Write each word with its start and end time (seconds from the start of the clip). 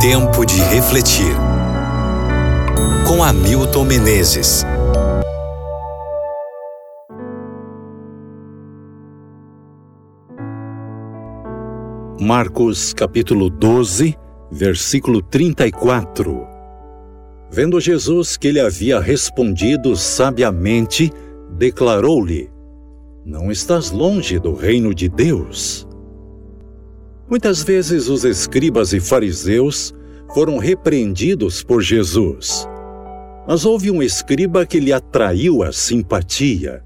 Tempo 0.00 0.46
de 0.46 0.58
refletir. 0.62 1.36
Com 3.06 3.22
Hamilton 3.22 3.84
Menezes. 3.84 4.64
Marcos 12.18 12.94
capítulo 12.94 13.50
12, 13.50 14.16
versículo 14.50 15.20
34. 15.20 16.46
Vendo 17.50 17.78
Jesus 17.78 18.38
que 18.38 18.48
ele 18.48 18.60
havia 18.60 18.98
respondido 18.98 19.94
sabiamente, 19.96 21.12
declarou-lhe: 21.58 22.50
Não 23.22 23.52
estás 23.52 23.90
longe 23.90 24.38
do 24.38 24.54
reino 24.54 24.94
de 24.94 25.10
Deus. 25.10 25.86
Muitas 27.30 27.62
vezes 27.62 28.08
os 28.08 28.24
escribas 28.24 28.92
e 28.92 28.98
fariseus 28.98 29.94
foram 30.34 30.58
repreendidos 30.58 31.62
por 31.62 31.80
Jesus. 31.80 32.68
Mas 33.46 33.64
houve 33.64 33.88
um 33.88 34.02
escriba 34.02 34.66
que 34.66 34.80
lhe 34.80 34.92
atraiu 34.92 35.62
a 35.62 35.70
simpatia. 35.70 36.82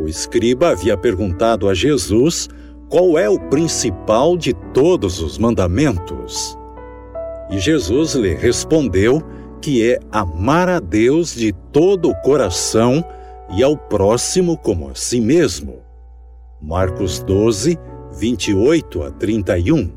O 0.00 0.08
escriba 0.08 0.70
havia 0.70 0.96
perguntado 0.96 1.68
a 1.68 1.74
Jesus 1.74 2.48
qual 2.88 3.16
é 3.16 3.28
o 3.28 3.38
principal 3.48 4.36
de 4.36 4.52
todos 4.74 5.20
os 5.20 5.38
mandamentos. 5.38 6.58
E 7.48 7.60
Jesus 7.60 8.14
lhe 8.14 8.34
respondeu 8.34 9.22
que 9.62 9.88
é 9.88 10.00
amar 10.10 10.68
a 10.68 10.80
Deus 10.80 11.32
de 11.32 11.52
todo 11.72 12.10
o 12.10 12.16
coração 12.22 13.04
e 13.56 13.62
ao 13.62 13.76
próximo 13.76 14.58
como 14.58 14.90
a 14.90 14.94
si 14.96 15.20
mesmo. 15.20 15.78
Marcos 16.60 17.20
12, 17.20 17.78
28 18.16 19.02
a 19.02 19.10
31. 19.10 19.92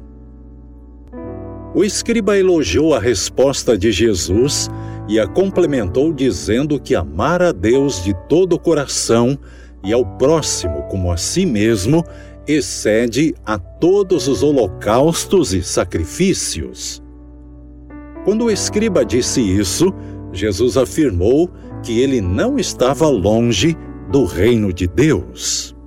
O 1.74 1.84
escriba 1.84 2.38
elogiou 2.38 2.94
a 2.94 3.00
resposta 3.00 3.78
de 3.78 3.92
Jesus 3.92 4.70
e 5.08 5.20
a 5.20 5.28
complementou 5.28 6.12
dizendo 6.12 6.80
que 6.80 6.96
amar 6.96 7.42
a 7.42 7.52
Deus 7.52 8.04
de 8.04 8.14
todo 8.28 8.54
o 8.54 8.60
coração 8.60 9.38
e 9.84 9.94
ao 9.94 10.06
próximo 10.18 10.84
como 10.90 11.12
a 11.12 11.18
si 11.18 11.46
mesmo 11.46 12.04
excede 12.48 13.34
a 13.46 13.58
todos 13.58 14.28
os 14.28 14.44
holocaustos 14.44 15.54
e 15.54 15.62
sacrifícios. 15.64 17.02
Quando 18.26 18.46
o 18.46 18.52
escriba 18.52 19.06
disse 19.06 19.40
isso, 19.40 19.94
Jesus 20.34 20.76
afirmou 20.76 21.50
que 21.84 22.02
ele 22.02 22.20
não 22.20 22.60
estava 22.60 23.08
longe 23.08 23.78
do 24.12 24.26
reino 24.26 24.74
de 24.74 24.88
Deus. 24.88 25.79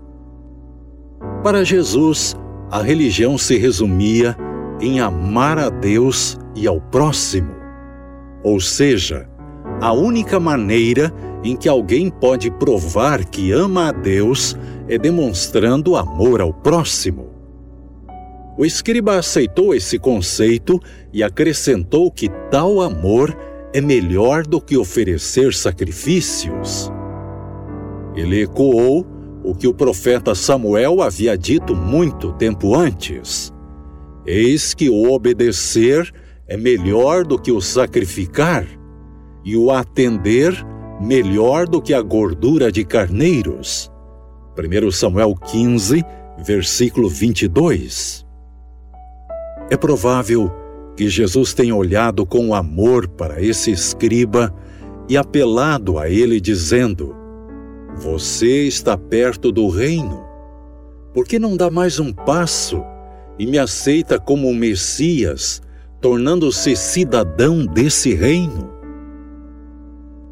Para 1.42 1.64
Jesus, 1.64 2.36
a 2.70 2.80
religião 2.80 3.36
se 3.36 3.58
resumia 3.58 4.36
em 4.80 5.00
amar 5.00 5.58
a 5.58 5.68
Deus 5.68 6.38
e 6.54 6.68
ao 6.68 6.80
próximo. 6.80 7.52
Ou 8.44 8.60
seja, 8.60 9.28
a 9.80 9.92
única 9.92 10.38
maneira 10.38 11.12
em 11.42 11.56
que 11.56 11.68
alguém 11.68 12.08
pode 12.08 12.48
provar 12.48 13.24
que 13.24 13.50
ama 13.50 13.88
a 13.88 13.92
Deus 13.92 14.56
é 14.88 14.96
demonstrando 14.96 15.96
amor 15.96 16.40
ao 16.40 16.54
próximo. 16.54 17.30
O 18.56 18.64
escriba 18.64 19.18
aceitou 19.18 19.74
esse 19.74 19.98
conceito 19.98 20.78
e 21.12 21.24
acrescentou 21.24 22.08
que 22.08 22.28
tal 22.52 22.80
amor 22.80 23.36
é 23.72 23.80
melhor 23.80 24.46
do 24.46 24.60
que 24.60 24.76
oferecer 24.76 25.52
sacrifícios. 25.52 26.92
Ele 28.14 28.42
ecoou 28.42 29.04
o 29.44 29.54
que 29.54 29.66
o 29.66 29.74
profeta 29.74 30.34
Samuel 30.34 31.02
havia 31.02 31.36
dito 31.36 31.74
muito 31.74 32.32
tempo 32.34 32.74
antes: 32.74 33.52
Eis 34.26 34.74
que 34.74 34.88
o 34.88 35.12
obedecer 35.12 36.12
é 36.46 36.56
melhor 36.56 37.24
do 37.24 37.38
que 37.38 37.50
o 37.50 37.60
sacrificar, 37.60 38.66
e 39.44 39.56
o 39.56 39.70
atender 39.70 40.54
melhor 41.00 41.66
do 41.66 41.80
que 41.80 41.92
a 41.92 42.00
gordura 42.00 42.70
de 42.70 42.84
carneiros. 42.84 43.90
1 44.56 44.90
Samuel 44.90 45.34
15, 45.34 46.04
versículo 46.44 47.08
22. 47.08 48.24
É 49.70 49.76
provável 49.76 50.50
que 50.96 51.08
Jesus 51.08 51.54
tenha 51.54 51.74
olhado 51.74 52.26
com 52.26 52.54
amor 52.54 53.08
para 53.08 53.42
esse 53.42 53.70
escriba 53.70 54.54
e 55.08 55.16
apelado 55.16 55.98
a 55.98 56.08
ele, 56.08 56.40
dizendo: 56.40 57.16
Você 57.96 58.66
está 58.66 58.96
perto 58.96 59.52
do 59.52 59.68
reino. 59.68 60.24
Por 61.12 61.26
que 61.26 61.38
não 61.38 61.56
dá 61.56 61.70
mais 61.70 62.00
um 62.00 62.12
passo 62.12 62.82
e 63.38 63.46
me 63.46 63.58
aceita 63.58 64.18
como 64.18 64.48
o 64.48 64.54
Messias, 64.54 65.60
tornando-se 66.00 66.74
cidadão 66.74 67.66
desse 67.66 68.14
reino? 68.14 68.72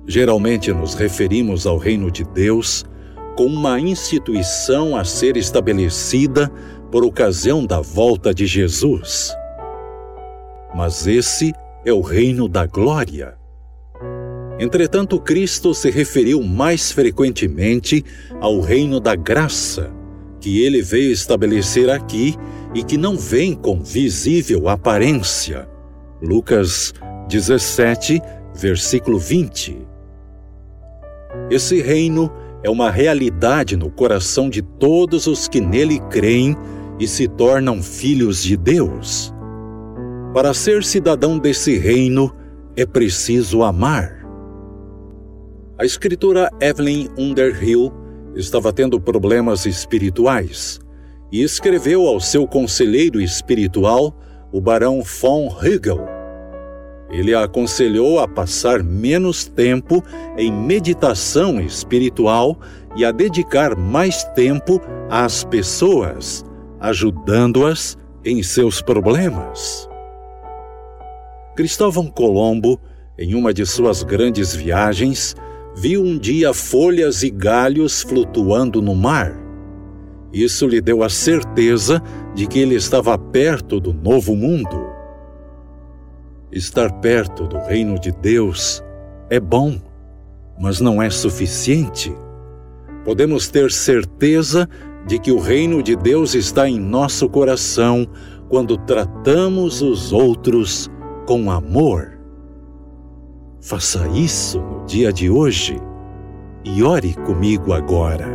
Geralmente 0.07 0.73
nos 0.73 0.95
referimos 0.95 1.67
ao 1.67 1.77
reino 1.77 2.11
de 2.11 2.25
Deus 2.25 2.85
como 3.37 3.57
uma 3.57 3.79
instituição 3.79 4.97
a 4.97 5.05
ser 5.05 5.37
estabelecida 5.37 6.51
por 6.91 7.05
ocasião 7.05 7.65
da 7.65 7.81
volta 7.81 8.35
de 8.35 8.47
Jesus. 8.47 9.33
Mas 10.75 11.07
esse 11.07 11.53
é 11.85 11.93
o 11.93 12.01
reino 12.01 12.49
da 12.49 12.67
glória. 12.67 13.40
Entretanto, 14.61 15.19
Cristo 15.19 15.73
se 15.73 15.91
referiu 15.91 16.43
mais 16.43 16.93
frequentemente 16.93 18.05
ao 18.43 18.61
reino 18.61 19.01
da 19.01 19.17
graça, 19.17 19.91
que 20.39 20.63
ele 20.63 20.83
veio 20.83 21.11
estabelecer 21.11 21.89
aqui 21.89 22.37
e 22.75 22.85
que 22.85 22.99
não 22.99 23.17
vem 23.17 23.55
com 23.55 23.83
visível 23.83 24.69
aparência. 24.69 25.67
Lucas 26.21 26.93
17, 27.27 28.21
versículo 28.55 29.19
20. 29.19 29.79
Esse 31.51 31.81
reino 31.81 32.31
é 32.63 32.69
uma 32.69 32.91
realidade 32.91 33.79
no 33.79 33.91
coração 33.91 34.51
de 34.51 34.61
todos 34.61 35.27
os 35.27 35.49
que 35.49 35.59
nele 35.59 35.99
creem 36.11 36.55
e 36.99 37.09
se 37.09 37.27
tornam 37.27 37.83
filhos 37.83 38.43
de 38.43 38.59
Deus. 38.59 39.33
Para 40.35 40.53
ser 40.53 40.85
cidadão 40.85 41.39
desse 41.39 41.79
reino, 41.79 42.31
é 42.77 42.85
preciso 42.85 43.63
amar. 43.63 44.20
A 45.81 45.85
escritora 45.87 46.51
Evelyn 46.61 47.09
Underhill 47.17 47.91
estava 48.35 48.71
tendo 48.71 49.01
problemas 49.01 49.65
espirituais 49.65 50.79
e 51.33 51.43
escreveu 51.43 52.07
ao 52.07 52.21
seu 52.21 52.47
conselheiro 52.47 53.19
espiritual, 53.19 54.15
o 54.53 54.61
barão 54.61 55.01
von 55.01 55.49
Hügel. 55.49 56.07
Ele 57.11 57.35
a 57.35 57.45
aconselhou 57.45 58.21
a 58.21 58.29
passar 58.29 58.83
menos 58.83 59.47
tempo 59.47 60.05
em 60.37 60.53
meditação 60.53 61.59
espiritual 61.59 62.61
e 62.95 63.03
a 63.03 63.11
dedicar 63.11 63.75
mais 63.75 64.23
tempo 64.35 64.83
às 65.09 65.45
pessoas, 65.45 66.45
ajudando-as 66.79 67.97
em 68.23 68.43
seus 68.43 68.83
problemas. 68.83 69.89
Cristóvão 71.57 72.07
Colombo, 72.09 72.79
em 73.19 73.35
uma 73.35 73.55
de 73.55 73.65
suas 73.65 74.03
grandes 74.03 74.55
viagens, 74.55 75.35
viu 75.81 76.03
um 76.03 76.19
dia 76.19 76.53
folhas 76.53 77.23
e 77.23 77.31
galhos 77.31 78.03
flutuando 78.03 78.83
no 78.83 78.95
mar. 78.95 79.35
Isso 80.31 80.67
lhe 80.67 80.79
deu 80.79 81.03
a 81.03 81.09
certeza 81.09 82.03
de 82.35 82.47
que 82.47 82.59
ele 82.59 82.75
estava 82.75 83.17
perto 83.17 83.81
do 83.81 83.91
novo 83.91 84.37
mundo. 84.37 84.91
Estar 86.53 86.93
perto 87.01 87.47
do 87.47 87.57
reino 87.61 87.99
de 87.99 88.13
Deus 88.13 88.85
é 89.31 89.41
bom, 89.41 89.81
mas 90.61 90.83
não 90.83 91.01
é 91.01 91.09
suficiente. 91.09 92.15
Podemos 93.03 93.49
ter 93.49 93.73
certeza 93.73 94.69
de 95.07 95.19
que 95.19 95.33
o 95.33 95.39
reino 95.39 95.83
de 95.83 95.97
Deus 95.97 96.35
está 96.35 96.69
em 96.69 96.79
nosso 96.79 97.27
coração 97.27 98.07
quando 98.51 98.77
tratamos 98.77 99.81
os 99.81 100.13
outros 100.13 100.91
com 101.27 101.51
amor. 101.51 102.20
Faça 103.61 104.09
isso 104.09 104.59
no 104.59 104.87
dia 104.87 105.13
de 105.13 105.29
hoje 105.29 105.79
e 106.65 106.83
ore 106.83 107.15
comigo 107.27 107.75
agora. 107.75 108.27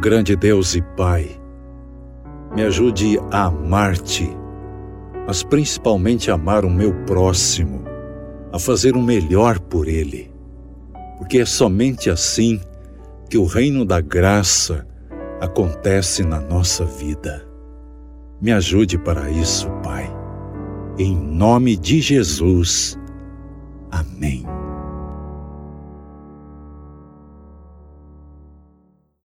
Grande 0.00 0.34
Deus 0.34 0.74
e 0.74 0.80
Pai, 0.96 1.38
me 2.54 2.62
ajude 2.62 3.18
a 3.30 3.44
amar-te, 3.44 4.34
mas 5.26 5.42
principalmente 5.42 6.30
a 6.30 6.34
amar 6.34 6.64
o 6.64 6.70
meu 6.70 6.94
próximo, 7.04 7.84
a 8.52 8.58
fazer 8.58 8.96
o 8.96 9.02
melhor 9.02 9.58
por 9.58 9.86
ele, 9.86 10.32
porque 11.18 11.38
é 11.38 11.44
somente 11.44 12.08
assim 12.08 12.58
que 13.28 13.36
o 13.36 13.44
reino 13.44 13.84
da 13.84 14.00
graça 14.00 14.86
acontece 15.42 16.24
na 16.24 16.40
nossa 16.40 16.86
vida. 16.86 17.46
Me 18.40 18.50
ajude 18.50 18.96
para 18.96 19.28
isso, 19.30 19.68
Pai. 19.82 20.10
Em 20.98 21.14
nome 21.14 21.76
de 21.76 22.00
Jesus. 22.00 22.97